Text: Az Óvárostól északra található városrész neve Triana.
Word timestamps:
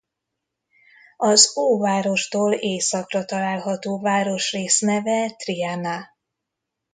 Az 1.17 1.57
Óvárostól 1.57 2.53
északra 2.53 3.25
található 3.25 3.99
városrész 3.99 4.79
neve 4.79 5.29
Triana. 5.35 6.07